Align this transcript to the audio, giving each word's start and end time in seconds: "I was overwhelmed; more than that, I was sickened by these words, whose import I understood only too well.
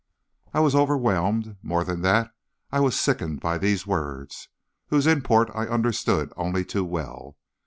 "I 0.51 0.61
was 0.61 0.73
overwhelmed; 0.73 1.57
more 1.61 1.83
than 1.83 2.01
that, 2.01 2.33
I 2.71 2.79
was 2.79 2.99
sickened 2.99 3.39
by 3.39 3.59
these 3.59 3.85
words, 3.85 4.49
whose 4.87 5.05
import 5.05 5.51
I 5.53 5.67
understood 5.67 6.33
only 6.35 6.65
too 6.65 6.83
well. 6.85 7.37